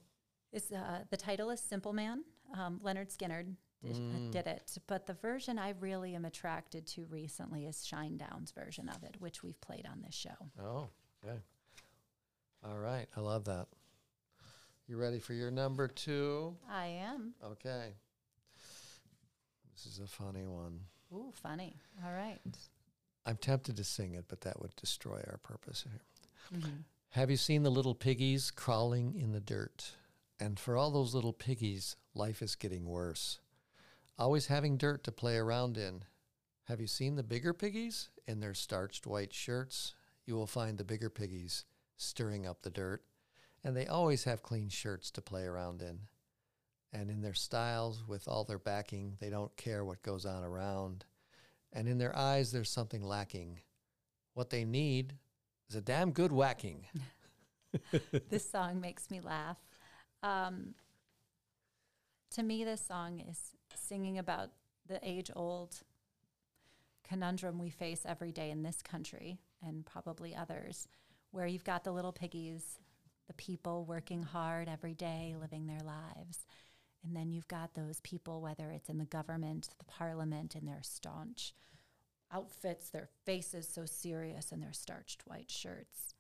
It's, 0.53 0.71
uh, 0.71 1.05
the 1.11 1.17
title 1.17 1.51
is 1.51 1.59
Simple 1.61 1.93
Man. 1.93 2.23
Um, 2.53 2.79
Lynyrd 2.85 3.11
Skynyrd 3.17 3.57
did, 3.83 3.97
uh, 3.97 3.99
Mm. 3.99 4.31
did 4.31 4.47
it. 4.47 4.79
But 4.87 5.07
the 5.07 5.15
version 5.15 5.59
I 5.59 5.71
really 5.71 6.15
am 6.15 6.25
attracted 6.25 6.87
to 6.89 7.07
recently 7.07 7.67
is 7.67 7.79
Shinedown's 7.85 8.53
version 8.53 8.89
of 8.89 9.03
it, 9.03 9.21
which 9.21 9.43
we've 9.43 9.61
played 9.61 9.87
on 9.87 10.03
this 10.03 10.15
show. 10.15 10.51
oh, 10.61 10.91
okay. 11.25 11.41
All 12.63 12.79
right. 12.79 13.09
I 13.17 13.21
love 13.21 13.45
that. 13.47 13.67
You 14.87 14.97
ready 14.97 15.19
for 15.19 15.33
your 15.33 15.51
number 15.51 15.89
two? 15.89 16.57
I 16.69 16.87
am. 16.87 17.35
Okay. 17.43 17.95
This 19.75 19.87
is 19.87 19.99
a 19.99 20.07
funny 20.07 20.47
one. 20.47 20.81
Ooh, 21.13 21.33
funny. 21.33 21.77
All 22.05 22.13
right. 22.13 22.39
I'm 23.27 23.37
tempted 23.37 23.77
to 23.77 23.85
sing 23.85 24.15
it, 24.15 24.27
but 24.29 24.43
that 24.43 24.61
would 24.61 24.75
destroy 24.77 25.23
our 25.29 25.39
purpose 25.39 25.83
here. 25.83 26.01
Mhm. 26.61 26.85
Have 27.11 27.31
you 27.31 27.37
seen 27.37 27.63
the 27.63 27.71
little 27.71 27.95
piggies 27.95 28.51
crawling 28.51 29.15
in 29.15 29.33
the 29.33 29.41
dirt? 29.41 29.97
And 30.39 30.59
for 30.59 30.77
all 30.77 30.91
those 30.91 31.15
little 31.15 31.33
piggies, 31.33 31.97
life 32.15 32.43
is 32.43 32.57
getting 32.57 32.87
worse. 32.87 33.41
Always 34.19 34.47
having 34.47 34.77
dirt 34.77 35.05
to 35.05 35.13
play 35.13 35.37
around 35.37 35.77
in. 35.77 36.05
Have 36.65 36.81
you 36.81 36.87
seen 36.87 37.17
the 37.17 37.23
bigger 37.23 37.53
piggies 37.53 38.11
in 38.27 38.41
their 38.41 38.55
starched 38.55 39.07
white 39.07 39.33
shirts? 39.33 39.95
You 40.25 40.35
will 40.35 40.47
find 40.47 40.79
the 40.79 40.85
bigger 40.85 41.11
piggies 41.11 41.65
stirring 41.97 42.47
up 42.47 42.63
the 42.63 42.71
dirt, 42.71 43.05
and 43.63 43.77
they 43.77 43.87
always 43.87 44.25
have 44.25 44.43
clean 44.43 44.69
shirts 44.69 45.11
to 45.13 45.23
play 45.23 45.45
around 45.45 45.83
in. 45.83 46.09
And 46.95 47.11
in 47.11 47.21
their 47.21 47.35
styles, 47.35 48.05
with 48.07 48.29
all 48.29 48.45
their 48.45 48.59
backing, 48.59 49.17
they 49.21 49.29
don't 49.29 49.55
care 49.57 49.85
what 49.85 50.03
goes 50.03 50.25
on 50.25 50.45
around. 50.45 51.05
And 51.73 51.89
in 51.89 51.99
their 51.99 52.17
eyes, 52.17 52.53
there's 52.53 52.71
something 52.71 53.03
lacking. 53.03 53.59
What 54.33 54.49
they 54.51 54.65
need 54.65 55.15
is 55.69 55.75
a 55.77 55.81
damn 55.83 56.13
good 56.13 56.31
whacking. 56.33 56.87
this 58.31 58.49
song 58.49 58.81
makes 58.81 59.11
me 59.11 59.21
laugh. 59.21 59.59
Um, 60.23 60.75
To 62.33 62.43
me, 62.43 62.65
this 62.65 62.81
song 62.81 63.21
is 63.29 63.39
singing 63.75 64.19
about 64.19 64.51
the 64.87 64.99
age 65.03 65.31
old 65.37 65.83
conundrum 67.09 67.59
we 67.59 67.71
face 67.71 68.03
every 68.07 68.33
day 68.33 68.51
in 68.51 68.63
this 68.63 68.83
country 68.83 69.39
and 69.63 69.85
probably 69.85 70.35
others, 70.35 70.89
where 71.33 71.47
you've 71.47 71.65
got 71.65 71.85
the 71.85 71.93
little 71.93 72.13
piggies, 72.13 72.79
the 73.29 73.35
people 73.35 73.85
working 73.85 74.23
hard 74.23 74.69
every 74.69 74.95
day, 74.95 75.35
living 75.41 75.67
their 75.67 75.81
lives. 75.85 76.47
And 77.05 77.15
then 77.15 77.31
you've 77.31 77.49
got 77.49 77.75
those 77.75 78.01
people, 78.01 78.41
whether 78.41 78.71
it's 78.71 78.89
in 78.89 78.99
the 78.99 79.05
government, 79.05 79.69
the 79.79 79.85
parliament, 79.85 80.57
in 80.57 80.65
their 80.65 80.83
staunch 80.83 81.55
outfits, 82.33 82.91
their 82.91 83.11
faces 83.25 83.69
so 83.69 83.85
serious, 83.85 84.51
and 84.51 84.63
their 84.63 84.73
starched 84.73 85.23
white 85.27 85.51
shirts, 85.51 86.15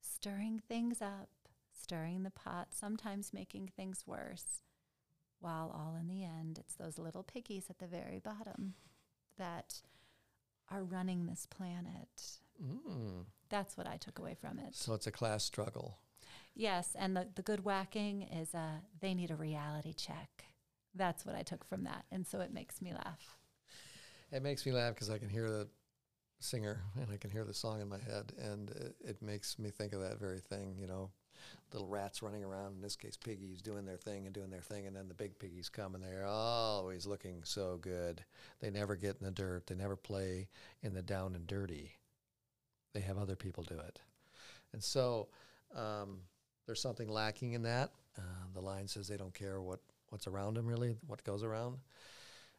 stirring 0.00 0.62
things 0.66 1.02
up, 1.02 1.28
stirring 1.72 2.22
the 2.22 2.30
pot, 2.30 2.68
sometimes 2.70 3.34
making 3.34 3.70
things 3.76 4.04
worse. 4.06 4.62
While 5.40 5.70
all 5.74 5.96
in 6.00 6.08
the 6.08 6.24
end, 6.24 6.58
it's 6.58 6.74
those 6.74 6.98
little 6.98 7.22
piggies 7.22 7.66
at 7.68 7.78
the 7.78 7.86
very 7.86 8.18
bottom 8.18 8.74
that 9.36 9.82
are 10.70 10.82
running 10.82 11.26
this 11.26 11.46
planet. 11.46 12.38
Mm. 12.62 13.24
That's 13.48 13.76
what 13.76 13.86
I 13.86 13.96
took 13.96 14.18
away 14.18 14.34
from 14.34 14.58
it. 14.58 14.74
So 14.74 14.94
it's 14.94 15.06
a 15.06 15.12
class 15.12 15.44
struggle. 15.44 15.98
Yes, 16.58 16.96
and 16.98 17.16
the, 17.16 17.28
the 17.36 17.42
good 17.42 17.64
whacking 17.64 18.22
is 18.22 18.52
uh, 18.52 18.80
they 19.00 19.14
need 19.14 19.30
a 19.30 19.36
reality 19.36 19.92
check. 19.92 20.44
That's 20.92 21.24
what 21.24 21.36
I 21.36 21.42
took 21.42 21.64
from 21.64 21.84
that. 21.84 22.04
And 22.10 22.26
so 22.26 22.40
it 22.40 22.52
makes 22.52 22.82
me 22.82 22.92
laugh. 22.92 23.36
It 24.32 24.42
makes 24.42 24.66
me 24.66 24.72
laugh 24.72 24.94
because 24.94 25.08
I 25.08 25.18
can 25.18 25.28
hear 25.28 25.48
the 25.48 25.68
singer 26.40 26.82
and 27.00 27.12
I 27.12 27.16
can 27.16 27.30
hear 27.30 27.44
the 27.44 27.54
song 27.54 27.80
in 27.80 27.88
my 27.88 27.98
head, 27.98 28.32
and 28.42 28.70
it, 28.70 28.96
it 29.00 29.22
makes 29.22 29.56
me 29.56 29.70
think 29.70 29.92
of 29.92 30.00
that 30.00 30.18
very 30.18 30.40
thing. 30.40 30.74
You 30.80 30.88
know, 30.88 31.10
little 31.72 31.86
rats 31.86 32.22
running 32.22 32.42
around. 32.42 32.74
In 32.74 32.82
this 32.82 32.96
case, 32.96 33.16
piggies 33.16 33.62
doing 33.62 33.84
their 33.84 33.96
thing 33.96 34.26
and 34.26 34.34
doing 34.34 34.50
their 34.50 34.60
thing, 34.60 34.88
and 34.88 34.96
then 34.96 35.06
the 35.06 35.14
big 35.14 35.38
piggies 35.38 35.68
come 35.68 35.94
and 35.94 36.02
they're 36.02 36.26
always 36.26 37.06
looking 37.06 37.42
so 37.44 37.78
good. 37.80 38.24
They 38.60 38.70
never 38.70 38.96
get 38.96 39.18
in 39.20 39.24
the 39.24 39.30
dirt. 39.30 39.68
They 39.68 39.76
never 39.76 39.94
play 39.94 40.48
in 40.82 40.92
the 40.92 41.02
down 41.02 41.36
and 41.36 41.46
dirty. 41.46 41.92
They 42.94 43.00
have 43.02 43.16
other 43.16 43.36
people 43.36 43.62
do 43.62 43.78
it, 43.78 44.00
and 44.72 44.82
so 44.82 45.28
um, 45.72 46.22
there's 46.68 46.80
something 46.82 47.08
lacking 47.08 47.54
in 47.54 47.62
that. 47.62 47.90
Uh, 48.16 48.20
the 48.54 48.60
line 48.60 48.86
says 48.86 49.08
they 49.08 49.16
don't 49.16 49.34
care 49.34 49.60
what 49.60 49.80
what's 50.10 50.26
around 50.26 50.54
them, 50.54 50.66
really, 50.66 50.96
what 51.06 51.24
goes 51.24 51.42
around, 51.42 51.78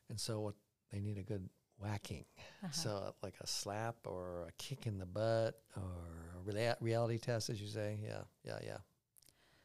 and 0.09 0.19
so 0.19 0.39
what 0.39 0.55
they 0.91 0.99
need 0.99 1.17
a 1.19 1.23
good 1.23 1.47
whacking. 1.79 2.25
Uh-huh. 2.63 2.71
So, 2.71 3.13
like 3.23 3.35
a 3.39 3.47
slap 3.47 3.95
or 4.05 4.45
a 4.47 4.51
kick 4.57 4.87
in 4.87 4.97
the 4.97 5.05
butt 5.05 5.61
or 5.77 5.83
a 5.83 6.51
rea- 6.51 6.75
reality 6.81 7.19
test, 7.19 7.49
as 7.49 7.61
you 7.61 7.67
say. 7.67 7.99
Yeah, 8.03 8.21
yeah, 8.43 8.59
yeah. 8.65 8.77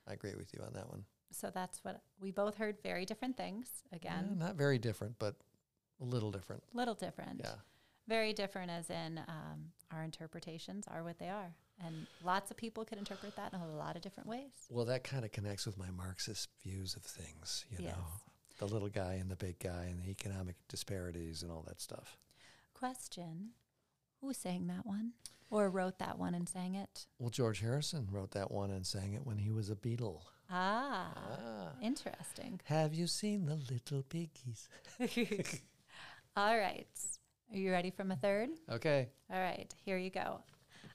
I 0.07 0.13
agree 0.13 0.35
with 0.37 0.53
you 0.55 0.63
on 0.63 0.73
that 0.75 0.89
one. 0.91 1.05
So 1.33 1.51
that's 1.53 1.83
what 1.83 2.03
we 2.21 2.31
both 2.31 2.57
heard 2.57 2.77
very 2.83 3.05
different 3.07 3.37
things. 3.37 3.67
Again, 3.93 4.37
Yeah, 4.39 4.47
not 4.47 4.57
very 4.57 4.79
different, 4.79 5.19
but 5.19 5.35
a 6.01 6.05
little 6.05 6.31
different. 6.31 6.63
little 6.75 6.95
different. 6.95 7.41
Yeah. 7.43 7.55
Very 8.07 8.33
different, 8.35 8.71
as 8.71 8.91
in 8.91 9.19
um, 9.27 9.73
our 9.91 10.03
interpretations 10.05 10.85
are 10.87 11.03
what 11.03 11.19
they 11.19 11.31
are. 11.31 11.55
And 11.85 12.07
lots 12.23 12.51
of 12.51 12.57
people 12.57 12.85
could 12.85 12.99
interpret 12.99 13.35
that 13.37 13.53
in 13.53 13.61
a 13.61 13.67
lot 13.77 13.97
of 13.97 14.03
different 14.03 14.29
ways. 14.29 14.53
Well, 14.71 14.85
that 14.87 15.05
kind 15.05 15.25
of 15.25 15.33
connects 15.33 15.67
with 15.67 15.77
my 15.79 15.91
Marxist 15.91 16.49
views 16.63 16.95
of 16.97 17.03
things, 17.03 17.65
you 17.71 17.79
Yes. 17.81 17.95
know, 17.97 18.05
the 18.59 18.67
little 18.73 18.89
guy 18.89 19.15
and 19.15 19.31
the 19.31 19.37
big 19.37 19.59
guy 19.59 19.85
and 19.91 20.01
the 20.01 20.09
economic 20.11 20.57
disparities 20.69 21.43
and 21.43 21.51
all 21.51 21.63
that 21.67 21.81
stuff. 21.81 22.17
Question 22.73 23.51
Who 24.21 24.33
sang 24.33 24.67
that 24.69 24.87
one? 24.87 25.13
Or 25.51 25.69
wrote 25.69 25.99
that 25.99 26.19
one 26.19 26.35
and 26.35 26.49
sang 26.49 26.75
it? 26.75 27.07
Well, 27.19 27.31
George 27.31 27.61
Harrison 27.61 28.09
wrote 28.11 28.31
that 28.33 28.51
one 28.51 28.71
and 28.71 28.87
sang 28.87 29.13
it 29.13 29.27
when 29.27 29.39
he 29.39 29.51
was 29.51 29.69
a 29.71 29.77
Beatle. 29.77 30.23
Ah, 30.49 31.13
Ah. 31.17 31.73
interesting. 31.83 32.61
Have 32.65 32.95
you 32.95 33.07
seen 33.07 33.47
the 33.47 33.57
little 33.57 34.03
piggies? 34.03 34.69
All 36.37 36.57
right. 36.59 36.87
Are 37.53 37.57
you 37.59 37.71
ready 37.71 37.91
for 37.91 38.03
a 38.03 38.17
third? 38.17 38.51
Okay. 38.71 39.09
All 39.31 39.39
right, 39.41 39.73
here 39.85 39.99
you 39.99 40.11
go. 40.11 40.41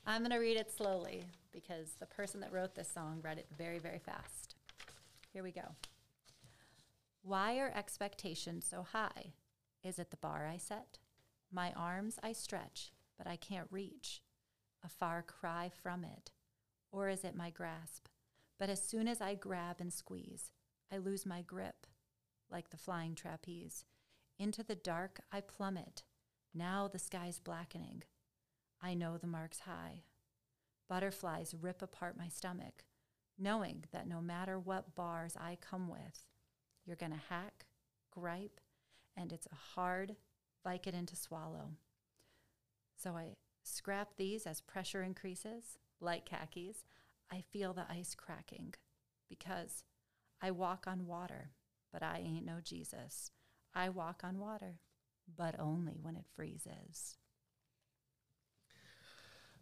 I'm 0.05 0.21
going 0.21 0.31
to 0.31 0.37
read 0.37 0.57
it 0.57 0.71
slowly 0.71 1.23
because 1.51 1.93
the 1.99 2.05
person 2.05 2.39
that 2.41 2.51
wrote 2.51 2.75
this 2.75 2.89
song 2.89 3.19
read 3.23 3.37
it 3.37 3.47
very, 3.57 3.79
very 3.79 3.99
fast. 3.99 4.55
Here 5.31 5.43
we 5.43 5.51
go. 5.51 5.75
Why 7.21 7.57
are 7.59 7.71
expectations 7.75 8.65
so 8.69 8.83
high? 8.83 9.33
Is 9.83 9.99
it 9.99 10.09
the 10.09 10.17
bar 10.17 10.47
I 10.51 10.57
set? 10.57 10.97
My 11.51 11.71
arms 11.73 12.17
I 12.23 12.33
stretch, 12.33 12.91
but 13.17 13.27
I 13.27 13.35
can't 13.35 13.67
reach. 13.71 14.21
A 14.83 14.89
far 14.89 15.21
cry 15.21 15.69
from 15.81 16.03
it. 16.03 16.31
Or 16.91 17.09
is 17.09 17.23
it 17.23 17.35
my 17.35 17.49
grasp? 17.49 18.07
But 18.57 18.69
as 18.69 18.81
soon 18.81 19.07
as 19.07 19.21
I 19.21 19.35
grab 19.35 19.77
and 19.79 19.93
squeeze, 19.93 20.51
I 20.91 20.97
lose 20.97 21.25
my 21.25 21.41
grip, 21.41 21.85
like 22.51 22.69
the 22.69 22.77
flying 22.77 23.15
trapeze. 23.15 23.85
Into 24.37 24.63
the 24.63 24.75
dark 24.75 25.19
I 25.31 25.41
plummet. 25.41 26.03
Now 26.53 26.87
the 26.87 26.99
sky's 26.99 27.39
blackening. 27.39 28.03
I 28.81 28.93
know 28.93 29.17
the 29.17 29.27
mark's 29.27 29.61
high. 29.61 30.03
Butterflies 30.87 31.53
rip 31.59 31.81
apart 31.81 32.17
my 32.17 32.27
stomach, 32.27 32.83
knowing 33.37 33.85
that 33.91 34.07
no 34.07 34.21
matter 34.21 34.57
what 34.57 34.95
bars 34.95 35.35
I 35.39 35.57
come 35.59 35.87
with, 35.89 36.25
you're 36.85 36.95
going 36.95 37.11
to 37.11 37.21
hack, 37.29 37.65
gripe, 38.11 38.59
and 39.15 39.31
it's 39.31 39.47
a 39.51 39.75
hard 39.75 40.15
Vicodin 40.65 41.05
to 41.07 41.15
swallow. 41.15 41.71
So 42.95 43.15
I 43.15 43.35
scrap 43.63 44.15
these 44.17 44.45
as 44.45 44.61
pressure 44.61 45.03
increases, 45.03 45.77
like 45.99 46.25
khakis. 46.25 46.85
I 47.31 47.43
feel 47.51 47.73
the 47.73 47.85
ice 47.89 48.15
cracking 48.15 48.73
because 49.29 49.83
I 50.41 50.51
walk 50.51 50.85
on 50.87 51.05
water, 51.05 51.51
but 51.93 52.01
I 52.01 52.21
ain't 52.25 52.45
no 52.45 52.59
Jesus. 52.63 53.31
I 53.73 53.89
walk 53.89 54.21
on 54.23 54.39
water, 54.39 54.79
but 55.37 55.59
only 55.59 55.99
when 56.01 56.15
it 56.15 56.25
freezes. 56.35 57.17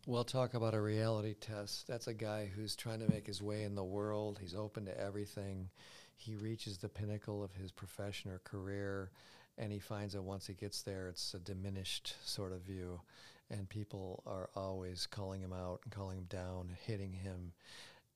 We'll 0.08 0.24
talk 0.24 0.54
about 0.54 0.74
a 0.74 0.80
reality 0.80 1.34
test. 1.34 1.86
That's 1.86 2.08
a 2.08 2.14
guy 2.14 2.50
who's 2.56 2.78
trying 2.78 3.02
to 3.02 3.12
make 3.12 3.28
his 3.28 3.42
way 3.42 3.64
in 3.64 3.76
the 3.76 3.84
world. 3.84 4.40
He's 4.40 4.56
open 4.56 4.86
to 4.86 4.98
everything. 4.98 5.68
He 6.16 6.38
reaches 6.38 6.78
the 6.78 6.88
pinnacle 6.88 7.44
of 7.44 7.52
his 7.52 7.74
profession 7.74 8.32
or 8.32 8.40
career, 8.46 9.12
and 9.58 9.70
he 9.70 9.80
finds 9.80 10.14
that 10.14 10.22
once 10.22 10.48
he 10.48 10.54
gets 10.54 10.82
there, 10.82 11.10
it's 11.10 11.34
a 11.34 11.40
diminished 11.40 12.16
sort 12.24 12.54
of 12.54 12.62
view. 12.62 13.02
And 13.50 13.68
people 13.68 14.24
are 14.26 14.50
always 14.56 15.08
calling 15.08 15.42
him 15.42 15.52
out 15.52 15.82
and 15.84 15.92
calling 15.92 16.20
him 16.20 16.28
down, 16.30 16.70
hitting 16.86 17.12
him. 17.12 17.52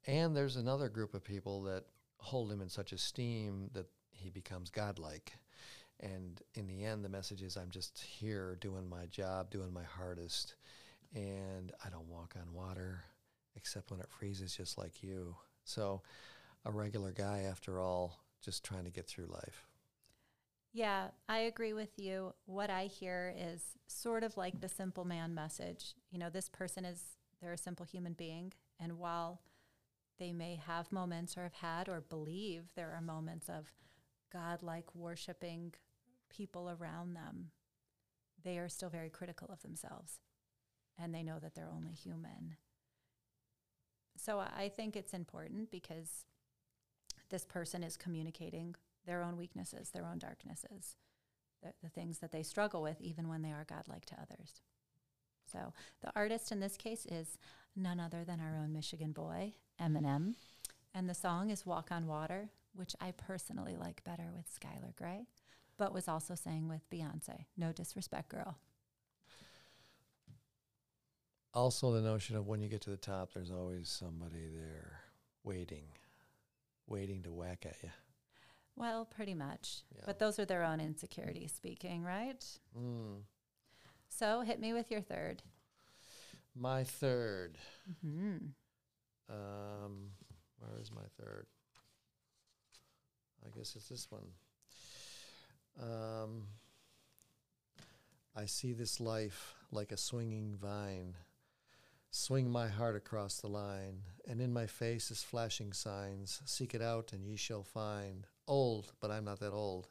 And 0.08 0.34
there's 0.34 0.56
another 0.56 0.88
group 0.88 1.14
of 1.14 1.26
people 1.26 1.64
that 1.64 1.84
hold 2.20 2.54
him 2.54 2.62
in 2.62 2.70
such 2.70 2.94
esteem 2.94 3.70
that 3.74 3.88
he 4.14 4.30
becomes 4.30 4.70
godlike. 4.70 5.34
And 6.00 6.42
in 6.54 6.68
the 6.68 6.86
end, 6.86 7.04
the 7.04 7.10
message 7.10 7.42
is 7.42 7.58
I'm 7.58 7.70
just 7.70 8.00
here 8.00 8.58
doing 8.62 8.88
my 8.88 9.08
job, 9.08 9.52
doing 9.52 9.74
my 9.74 9.84
hardest 9.84 10.56
and 11.14 11.72
I 11.84 11.90
don't 11.90 12.08
walk 12.08 12.36
on 12.36 12.54
water 12.54 13.04
except 13.56 13.92
when 13.92 14.00
it 14.00 14.10
freezes 14.10 14.56
just 14.56 14.78
like 14.78 15.04
you. 15.04 15.36
So 15.66 16.02
a 16.66 16.72
regular 16.72 17.12
guy 17.12 17.46
after 17.50 17.80
all, 17.80 18.20
just 18.42 18.64
trying 18.64 18.86
to 18.86 18.92
get 18.92 19.08
through 19.08 19.28
life. 19.28 19.66
Yeah, 20.74 21.10
I 21.28 21.40
agree 21.40 21.74
with 21.74 22.00
you. 22.00 22.34
What 22.46 22.70
I 22.70 22.86
hear 22.86 23.36
is 23.38 23.62
sort 23.88 24.24
of 24.24 24.38
like 24.38 24.62
the 24.62 24.70
simple 24.70 25.04
man 25.04 25.36
message. 25.36 25.96
You 26.12 26.20
know, 26.20 26.30
this 26.30 26.48
person 26.48 26.86
is, 26.86 27.02
they're 27.42 27.52
a 27.52 27.58
simple 27.58 27.86
human 27.86 28.14
being. 28.14 28.54
And 28.80 28.98
while 28.98 29.42
they 30.18 30.32
may 30.32 30.56
have 30.66 30.92
moments 30.92 31.38
or 31.38 31.44
have 31.44 31.54
had 31.54 31.90
or 31.90 32.02
believe 32.02 32.70
there 32.76 32.94
are 32.96 33.02
moments 33.02 33.50
of 33.50 33.74
God-like 34.32 34.96
worshiping 34.96 35.74
people 36.30 36.70
around 36.70 37.16
them, 37.16 37.52
they 38.44 38.58
are 38.58 38.70
still 38.70 38.90
very 38.90 39.10
critical 39.10 39.50
of 39.52 39.62
themselves. 39.62 40.20
And 41.02 41.14
they 41.16 41.24
know 41.24 41.40
that 41.40 41.56
they're 41.56 41.72
only 41.74 41.94
human. 41.94 42.56
So 44.18 44.40
I 44.40 44.70
think 44.70 44.96
it's 44.96 45.14
important 45.14 45.72
because 45.72 46.26
this 47.30 47.46
person 47.46 47.84
is 47.84 47.98
communicating 47.98 48.76
their 49.06 49.24
own 49.24 49.38
weaknesses, 49.38 49.90
their 49.90 50.06
own 50.06 50.20
darknesses, 50.20 50.96
the, 51.64 51.74
the 51.82 51.90
things 51.90 52.20
that 52.20 52.32
they 52.32 52.44
struggle 52.44 52.82
with, 52.82 53.02
even 53.02 53.30
when 53.30 53.42
they 53.42 53.52
are 53.52 53.66
godlike 53.68 54.06
to 54.06 54.16
others. 54.22 54.62
So 55.52 55.74
the 56.02 56.12
artist 56.16 56.52
in 56.52 56.60
this 56.60 56.78
case 56.78 57.06
is 57.06 57.38
none 57.76 58.00
other 58.00 58.24
than 58.24 58.40
our 58.40 58.56
own 58.56 58.74
Michigan 58.74 59.12
boy, 59.12 59.54
Eminem. 59.82 60.36
And 60.94 61.10
the 61.10 61.16
song 61.16 61.50
is 61.50 61.66
Walk 61.66 61.90
on 61.92 62.06
Water, 62.06 62.50
which 62.76 62.96
I 63.02 63.12
personally 63.12 63.76
like 63.76 64.04
better 64.04 64.30
with 64.36 64.46
Skylar 64.48 64.96
Grey, 64.96 65.26
but 65.78 65.94
was 65.94 66.08
also 66.08 66.36
sang 66.36 66.68
with 66.68 66.90
Beyonce. 66.90 67.46
No 67.58 67.72
disrespect, 67.72 68.30
girl. 68.30 68.58
Also, 71.54 71.92
the 71.92 72.02
notion 72.02 72.36
of 72.36 72.48
when 72.48 72.62
you 72.62 72.70
get 72.70 72.82
to 72.82 72.90
the 72.90 72.98
top, 72.98 73.34
there's 73.34 73.52
always 73.52 73.90
somebody 73.90 74.48
there 74.54 75.02
waiting, 75.44 75.84
waiting 76.88 77.24
to 77.24 77.34
whack 77.34 77.66
at 77.66 77.76
you. 77.84 77.90
Well, 78.78 79.06
pretty 79.06 79.34
much. 79.34 79.84
Yeah. 79.94 80.04
But 80.06 80.20
those 80.20 80.40
are 80.40 80.46
their 80.46 80.64
own 80.64 80.80
insecurities 80.80 81.52
speaking, 81.52 82.04
right? 82.04 82.44
Mm. 82.78 83.24
So 84.08 84.42
hit 84.42 84.60
me 84.62 84.72
with 84.74 84.90
your 84.92 85.02
third. 85.02 85.44
My 86.56 86.84
third. 86.84 87.58
hmm 88.02 88.38
Um, 89.30 90.12
where 90.60 90.80
is 90.80 90.92
my 90.92 91.06
third? 91.20 91.48
I 93.46 93.50
guess 93.58 93.76
it's 93.76 93.90
this 93.90 94.08
one. 94.10 94.28
Um, 95.82 96.48
I 98.36 98.46
see 98.46 98.72
this 98.74 99.00
life 99.00 99.56
like 99.72 99.92
a 99.92 99.98
swinging 99.98 100.56
vine. 100.56 101.16
Swing 102.14 102.52
my 102.52 102.68
heart 102.68 102.98
across 102.98 103.38
the 103.38 103.48
line, 103.48 104.02
and 104.28 104.42
in 104.42 104.52
my 104.52 104.68
face 104.68 105.12
is 105.12 105.24
flashing 105.24 105.72
signs. 105.72 106.42
Seek 106.44 106.76
it 106.76 106.82
out, 106.82 107.14
and 107.14 107.26
ye 107.26 107.38
shall 107.38 107.64
find. 107.64 108.28
Old, 108.50 108.92
but 109.00 109.10
I'm 109.10 109.24
not 109.24 109.40
that 109.40 109.54
old. 109.54 109.88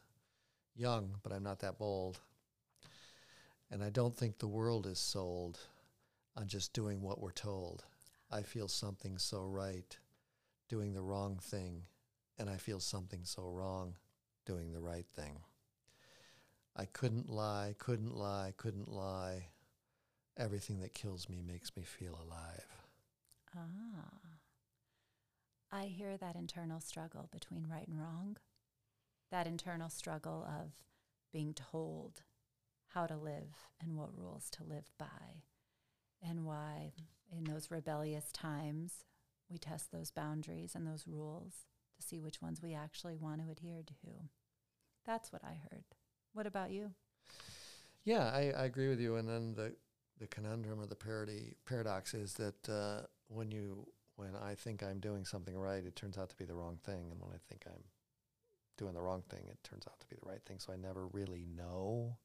Young, 0.76 1.16
but 1.22 1.32
I'm 1.32 1.42
not 1.42 1.60
that 1.60 1.78
bold. 1.78 2.20
And 3.70 3.82
I 3.82 3.88
don't 3.88 4.14
think 4.14 4.36
the 4.36 4.46
world 4.46 4.86
is 4.86 4.98
sold 4.98 5.60
on 6.36 6.46
just 6.46 6.74
doing 6.74 7.00
what 7.00 7.22
we're 7.22 7.30
told. 7.30 7.84
I 8.30 8.42
feel 8.42 8.68
something 8.68 9.16
so 9.16 9.46
right 9.46 9.96
doing 10.68 10.92
the 10.92 11.02
wrong 11.02 11.38
thing, 11.42 11.84
and 12.38 12.50
I 12.50 12.58
feel 12.58 12.80
something 12.80 13.24
so 13.24 13.48
wrong 13.48 13.94
doing 14.44 14.72
the 14.72 14.80
right 14.80 15.06
thing. 15.16 15.38
I 16.76 16.84
couldn't 16.84 17.30
lie, 17.30 17.76
couldn't 17.78 18.14
lie, 18.14 18.52
couldn't 18.58 18.90
lie. 18.90 19.46
Everything 20.36 20.80
that 20.80 20.94
kills 20.94 21.28
me 21.28 21.42
makes 21.46 21.76
me 21.76 21.82
feel 21.82 22.18
alive. 22.26 22.64
Ah. 23.54 24.38
I 25.72 25.84
hear 25.84 26.16
that 26.16 26.34
internal 26.34 26.80
struggle 26.80 27.28
between 27.30 27.66
right 27.70 27.86
and 27.86 28.00
wrong, 28.00 28.36
that 29.30 29.46
internal 29.46 29.88
struggle 29.88 30.44
of 30.44 30.72
being 31.32 31.54
told 31.54 32.22
how 32.88 33.06
to 33.06 33.16
live 33.16 33.54
and 33.80 33.96
what 33.96 34.16
rules 34.16 34.50
to 34.50 34.64
live 34.64 34.90
by, 34.98 35.44
and 36.22 36.44
why 36.44 36.92
in 37.30 37.44
those 37.44 37.70
rebellious 37.70 38.32
times 38.32 39.04
we 39.48 39.58
test 39.58 39.92
those 39.92 40.10
boundaries 40.10 40.74
and 40.74 40.86
those 40.86 41.06
rules 41.06 41.66
to 41.96 42.02
see 42.06 42.18
which 42.20 42.42
ones 42.42 42.60
we 42.62 42.74
actually 42.74 43.16
want 43.16 43.40
to 43.40 43.50
adhere 43.50 43.82
to. 43.86 44.28
That's 45.06 45.32
what 45.32 45.44
I 45.44 45.60
heard. 45.70 45.84
What 46.32 46.46
about 46.46 46.70
you? 46.70 46.92
Yeah, 48.04 48.30
I, 48.32 48.52
I 48.56 48.64
agree 48.64 48.88
with 48.88 49.00
you. 49.00 49.16
And 49.16 49.28
then 49.28 49.54
the 49.54 49.74
the 50.20 50.26
conundrum 50.26 50.78
or 50.78 50.86
the 50.86 50.94
parody 50.94 51.54
paradox 51.66 52.14
is 52.14 52.34
that 52.34 52.68
uh, 52.68 53.06
when 53.28 53.50
you 53.50 53.86
when 54.16 54.36
I 54.36 54.54
think 54.54 54.82
I'm 54.82 55.00
doing 55.00 55.24
something 55.24 55.56
right, 55.56 55.82
it 55.82 55.96
turns 55.96 56.18
out 56.18 56.28
to 56.28 56.36
be 56.36 56.44
the 56.44 56.54
wrong 56.54 56.78
thing, 56.84 57.08
and 57.10 57.18
when 57.20 57.30
I 57.32 57.38
think 57.48 57.62
I'm 57.66 57.82
doing 58.76 58.92
the 58.92 59.00
wrong 59.00 59.22
thing, 59.30 59.40
it 59.48 59.56
turns 59.64 59.86
out 59.88 59.98
to 59.98 60.06
be 60.08 60.16
the 60.22 60.28
right 60.28 60.42
thing. 60.44 60.58
So 60.58 60.74
I 60.74 60.76
never 60.76 61.06
really 61.06 61.46
know, 61.56 62.18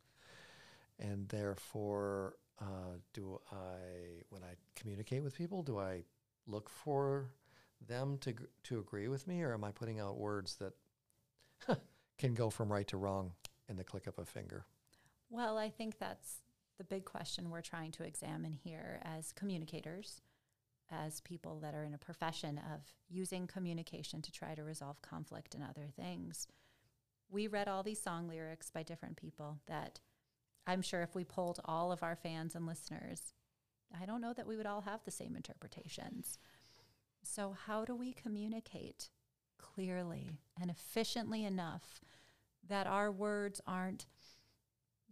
and 0.99 1.29
therefore, 1.29 2.35
uh, 2.59 2.97
do 3.13 3.39
I 3.49 4.23
when 4.29 4.43
I 4.43 4.55
communicate 4.75 5.23
with 5.23 5.37
people, 5.37 5.63
do 5.63 5.79
I 5.79 6.03
look 6.47 6.69
for 6.69 7.31
them 7.87 8.17
to 8.21 8.33
to 8.63 8.79
agree 8.79 9.07
with 9.07 9.25
me, 9.25 9.41
or 9.41 9.53
am 9.53 9.63
I 9.63 9.71
putting 9.71 10.01
out 10.01 10.17
words 10.17 10.57
that 10.57 10.73
can 12.17 12.33
go 12.33 12.49
from 12.49 12.71
right 12.71 12.87
to 12.89 12.97
wrong 12.97 13.31
in 13.69 13.77
the 13.77 13.85
click 13.85 14.05
of 14.05 14.19
a 14.19 14.25
finger? 14.25 14.65
Well, 15.29 15.57
I 15.57 15.69
think 15.69 15.97
that's 15.97 16.41
the 16.77 16.83
big 16.83 17.05
question 17.05 17.49
we're 17.49 17.61
trying 17.61 17.91
to 17.91 18.03
examine 18.03 18.53
here 18.53 18.99
as 19.03 19.31
communicators, 19.31 20.21
as 20.91 21.21
people 21.21 21.59
that 21.59 21.73
are 21.73 21.83
in 21.83 21.93
a 21.93 21.99
profession 21.99 22.59
of 22.73 22.93
using 23.09 23.47
communication 23.47 24.21
to 24.21 24.31
try 24.31 24.55
to 24.55 24.63
resolve 24.63 25.01
conflict 25.01 25.55
and 25.55 25.63
other 25.63 25.87
things. 25.95 26.47
We 27.29 27.47
read 27.47 27.67
all 27.67 27.83
these 27.83 28.01
song 28.01 28.27
lyrics 28.27 28.69
by 28.69 28.83
different 28.83 29.17
people 29.17 29.59
that 29.67 29.99
I'm 30.67 30.81
sure 30.81 31.01
if 31.01 31.15
we 31.15 31.23
polled 31.23 31.59
all 31.65 31.91
of 31.91 32.03
our 32.03 32.15
fans 32.15 32.55
and 32.55 32.65
listeners, 32.65 33.33
I 33.99 34.05
don't 34.05 34.21
know 34.21 34.33
that 34.33 34.47
we 34.47 34.57
would 34.57 34.65
all 34.65 34.81
have 34.81 35.03
the 35.03 35.11
same 35.11 35.35
interpretations. 35.35 36.39
So, 37.23 37.55
how 37.65 37.85
do 37.85 37.95
we 37.95 38.13
communicate 38.13 39.09
clearly 39.57 40.31
and 40.59 40.69
efficiently 40.69 41.43
enough 41.43 42.01
that 42.67 42.87
our 42.87 43.11
words 43.11 43.61
aren't 43.67 44.05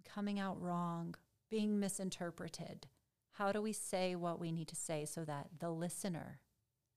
coming 0.05 0.39
out 0.39 0.61
wrong, 0.61 1.15
being 1.53 1.79
misinterpreted? 1.79 2.87
How 3.33 3.51
do 3.51 3.61
we 3.61 3.73
say 3.73 4.15
what 4.15 4.39
we 4.39 4.51
need 4.51 4.67
to 4.69 4.75
say 4.75 5.05
so 5.05 5.23
that 5.25 5.49
the 5.59 5.69
listener 5.69 6.39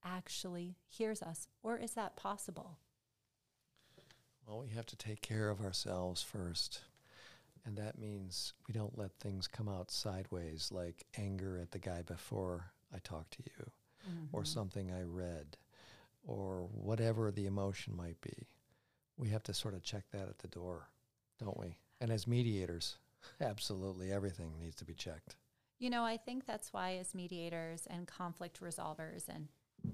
actually 0.03 0.77
hears 0.87 1.21
us? 1.21 1.47
Or 1.61 1.77
is 1.77 1.91
that 1.93 2.15
possible? 2.15 2.79
Well, 4.47 4.57
we 4.57 4.69
have 4.69 4.87
to 4.87 4.95
take 4.95 5.21
care 5.21 5.49
of 5.51 5.61
ourselves 5.61 6.23
first. 6.23 6.81
And 7.65 7.77
that 7.77 7.99
means 7.99 8.53
we 8.67 8.73
don't 8.73 8.97
let 8.97 9.11
things 9.19 9.47
come 9.47 9.69
out 9.69 9.91
sideways, 9.91 10.71
like 10.71 11.05
anger 11.15 11.59
at 11.59 11.69
the 11.69 11.77
guy 11.79 12.01
before 12.01 12.71
I 12.91 12.97
talk 12.97 13.29
to 13.31 13.43
you, 13.45 13.71
or 14.31 14.41
Mhm. 14.41 14.47
something 14.47 14.91
I 14.91 15.03
read, 15.03 15.55
or 16.23 16.63
whatever 16.65 17.29
the 17.31 17.45
emotion 17.45 17.95
might 17.95 18.19
be. 18.21 18.47
We 19.17 19.29
have 19.29 19.43
to 19.43 19.53
sort 19.53 19.75
of 19.75 19.83
check 19.83 20.09
that 20.09 20.29
at 20.29 20.39
the 20.39 20.47
door, 20.47 20.89
don't 21.37 21.57
we? 21.59 21.77
And 22.01 22.09
as 22.11 22.25
mediators, 22.25 22.97
absolutely 23.41 24.11
everything 24.11 24.53
needs 24.59 24.75
to 24.77 24.85
be 24.85 24.93
checked. 24.93 25.35
You 25.79 25.89
know, 25.89 26.03
I 26.03 26.17
think 26.17 26.45
that's 26.45 26.73
why, 26.73 26.95
as 26.95 27.13
mediators 27.13 27.87
and 27.87 28.07
conflict 28.07 28.61
resolvers, 28.61 29.27
and 29.27 29.49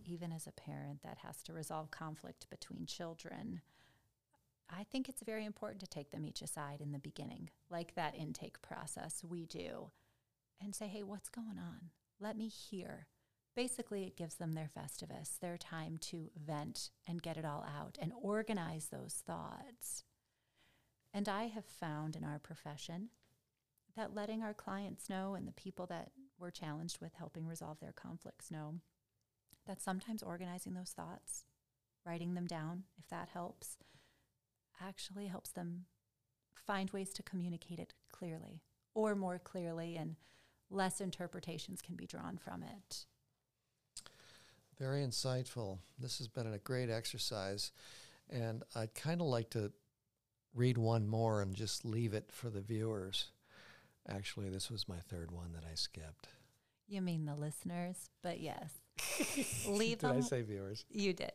even 0.05 0.31
as 0.31 0.47
a 0.47 0.51
parent 0.51 1.03
that 1.03 1.17
has 1.19 1.43
to 1.43 1.53
resolve 1.53 1.91
conflict 1.91 2.47
between 2.49 2.85
children, 2.85 3.61
I 4.69 4.85
think 4.85 5.09
it's 5.09 5.21
very 5.23 5.45
important 5.45 5.81
to 5.81 5.87
take 5.87 6.11
them 6.11 6.25
each 6.25 6.41
aside 6.41 6.79
in 6.79 6.93
the 6.93 6.99
beginning, 6.99 7.49
like 7.69 7.95
that 7.95 8.15
intake 8.15 8.61
process 8.61 9.23
we 9.27 9.45
do, 9.45 9.91
and 10.61 10.73
say, 10.73 10.87
hey, 10.87 11.03
what's 11.03 11.29
going 11.29 11.57
on? 11.57 11.89
Let 12.19 12.37
me 12.37 12.47
hear. 12.47 13.07
Basically, 13.55 14.05
it 14.05 14.17
gives 14.17 14.35
them 14.35 14.53
their 14.53 14.69
festivus, 14.75 15.37
their 15.39 15.57
time 15.57 15.97
to 16.01 16.31
vent 16.35 16.89
and 17.07 17.21
get 17.21 17.37
it 17.37 17.45
all 17.45 17.63
out 17.77 17.97
and 18.01 18.13
organize 18.19 18.87
those 18.87 19.21
thoughts. 19.27 20.03
And 21.13 21.29
I 21.29 21.47
have 21.47 21.65
found 21.65 22.15
in 22.15 22.23
our 22.23 22.39
profession 22.39 23.09
that 23.95 24.15
letting 24.15 24.41
our 24.41 24.53
clients 24.53 25.09
know 25.09 25.35
and 25.35 25.47
the 25.47 25.51
people 25.51 25.85
that 25.87 26.11
we're 26.39 26.51
challenged 26.51 26.99
with 26.99 27.13
helping 27.13 27.47
resolve 27.47 27.79
their 27.79 27.91
conflicts 27.91 28.51
know 28.51 28.75
that 29.67 29.81
sometimes 29.81 30.23
organizing 30.23 30.73
those 30.73 30.91
thoughts, 30.91 31.45
writing 32.05 32.33
them 32.33 32.47
down, 32.47 32.83
if 32.97 33.07
that 33.09 33.29
helps, 33.33 33.77
actually 34.81 35.27
helps 35.27 35.51
them 35.51 35.85
find 36.55 36.89
ways 36.91 37.11
to 37.13 37.23
communicate 37.23 37.79
it 37.79 37.93
clearly 38.11 38.61
or 38.95 39.15
more 39.15 39.39
clearly, 39.39 39.95
and 39.95 40.15
less 40.69 41.01
interpretations 41.01 41.81
can 41.81 41.95
be 41.95 42.05
drawn 42.05 42.37
from 42.37 42.63
it. 42.63 43.05
Very 44.79 45.05
insightful. 45.05 45.79
This 45.99 46.17
has 46.17 46.27
been 46.27 46.47
a 46.47 46.57
great 46.59 46.89
exercise. 46.89 47.71
And 48.29 48.63
I'd 48.75 48.95
kind 48.95 49.21
of 49.21 49.27
like 49.27 49.49
to 49.51 49.71
read 50.53 50.77
one 50.77 51.07
more 51.07 51.41
and 51.41 51.55
just 51.55 51.85
leave 51.85 52.13
it 52.13 52.29
for 52.31 52.49
the 52.49 52.61
viewers. 52.61 53.27
Actually, 54.09 54.49
this 54.49 54.69
was 54.69 54.87
my 54.87 54.99
third 54.99 55.31
one 55.31 55.53
that 55.53 55.63
I 55.69 55.75
skipped. 55.75 56.27
You 56.87 57.01
mean 57.01 57.25
the 57.25 57.35
listeners, 57.35 58.09
but 58.21 58.39
yes. 58.39 58.71
Leave 59.67 59.99
Did 59.99 60.09
I 60.09 60.13
them 60.13 60.21
say 60.21 60.41
viewers? 60.41 60.85
You 60.89 61.13
did. 61.13 61.31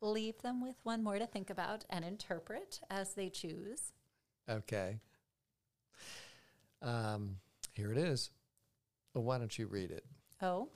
Leave 0.00 0.40
them 0.42 0.62
with 0.62 0.76
one 0.82 1.02
more 1.02 1.18
to 1.18 1.26
think 1.26 1.50
about 1.50 1.84
and 1.90 2.04
interpret 2.04 2.80
as 2.90 3.14
they 3.14 3.28
choose. 3.28 3.92
Okay. 4.48 5.00
Um, 6.82 7.36
here 7.74 7.92
it 7.92 7.98
is. 7.98 8.30
Well, 9.14 9.24
why 9.24 9.38
don't 9.38 9.58
you 9.58 9.66
read 9.66 9.90
it? 9.90 10.04
Oh. 10.40 10.68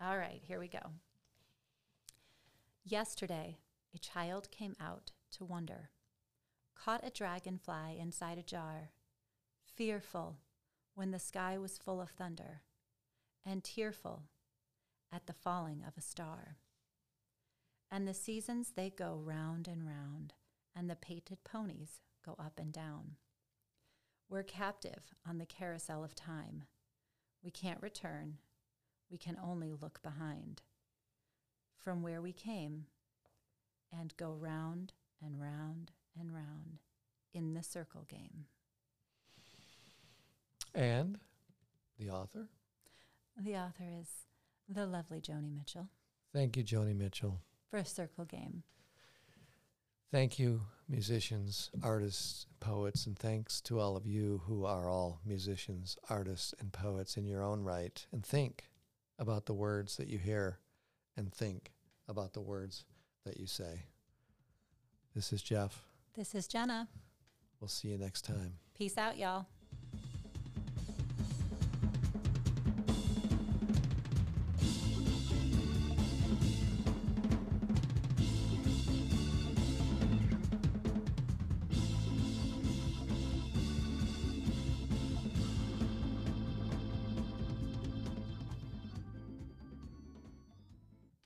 All 0.00 0.16
right, 0.16 0.40
here 0.46 0.58
we 0.58 0.68
go. 0.68 0.78
Yesterday, 2.84 3.58
a 3.94 3.98
child 3.98 4.50
came 4.50 4.74
out 4.80 5.12
to 5.32 5.44
wonder, 5.44 5.90
caught 6.74 7.06
a 7.06 7.10
dragonfly 7.10 7.98
inside 8.00 8.38
a 8.38 8.42
jar, 8.42 8.90
fearful 9.80 10.36
when 10.94 11.10
the 11.10 11.18
sky 11.18 11.56
was 11.56 11.78
full 11.78 12.02
of 12.02 12.10
thunder, 12.10 12.60
and 13.46 13.64
tearful 13.64 14.24
at 15.10 15.26
the 15.26 15.32
falling 15.32 15.82
of 15.88 15.96
a 15.96 16.02
star. 16.02 16.58
And 17.90 18.06
the 18.06 18.12
seasons 18.12 18.72
they 18.76 18.90
go 18.90 19.18
round 19.24 19.66
and 19.66 19.86
round, 19.86 20.34
and 20.76 20.90
the 20.90 20.96
painted 20.96 21.44
ponies 21.44 22.02
go 22.22 22.36
up 22.38 22.58
and 22.58 22.70
down. 22.70 23.12
We're 24.28 24.42
captive 24.42 25.14
on 25.26 25.38
the 25.38 25.46
carousel 25.46 26.04
of 26.04 26.14
time. 26.14 26.64
We 27.42 27.50
can't 27.50 27.80
return. 27.80 28.36
We 29.10 29.16
can 29.16 29.38
only 29.42 29.72
look 29.72 30.02
behind 30.02 30.60
from 31.82 32.02
where 32.02 32.20
we 32.20 32.34
came 32.34 32.84
and 33.90 34.14
go 34.18 34.36
round 34.38 34.92
and 35.24 35.40
round 35.40 35.92
and 36.20 36.34
round 36.34 36.82
in 37.32 37.54
the 37.54 37.62
circle 37.62 38.04
game. 38.06 38.44
And 40.74 41.18
the 41.98 42.10
author? 42.10 42.48
The 43.36 43.56
author 43.56 43.84
is 44.00 44.08
the 44.68 44.86
lovely 44.86 45.20
Joni 45.20 45.54
Mitchell 45.56 45.88
Thank 46.32 46.56
you, 46.56 46.62
Joni 46.62 46.96
Mitchell. 46.96 47.40
for 47.70 47.78
a 47.78 47.84
circle 47.84 48.24
game. 48.24 48.62
Thank 50.12 50.38
you, 50.38 50.62
musicians, 50.88 51.70
artists, 51.82 52.46
poets, 52.58 53.06
and 53.06 53.16
thanks 53.18 53.60
to 53.62 53.78
all 53.78 53.96
of 53.96 54.06
you 54.06 54.42
who 54.46 54.64
are 54.64 54.88
all 54.88 55.20
musicians, 55.24 55.96
artists, 56.08 56.52
and 56.58 56.72
poets 56.72 57.16
in 57.16 57.26
your 57.26 57.42
own 57.42 57.62
right. 57.62 58.04
And 58.12 58.24
think 58.24 58.64
about 59.18 59.46
the 59.46 59.54
words 59.54 59.96
that 59.96 60.08
you 60.08 60.18
hear 60.18 60.58
and 61.16 61.32
think 61.32 61.72
about 62.08 62.32
the 62.32 62.40
words 62.40 62.84
that 63.24 63.38
you 63.38 63.46
say. 63.46 63.84
This 65.14 65.32
is 65.32 65.42
Jeff 65.42 65.84
This 66.16 66.34
is 66.34 66.48
Jenna. 66.48 66.88
We'll 67.60 67.68
see 67.68 67.88
you 67.88 67.98
next 67.98 68.22
time. 68.22 68.54
Peace 68.76 68.96
out, 68.96 69.16
y'all. 69.18 69.46